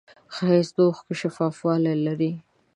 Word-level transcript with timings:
ښایست 0.35 0.73
د 0.75 0.77
اوښکو 0.85 1.13
شفافوالی 1.19 1.95
لري 2.05 2.31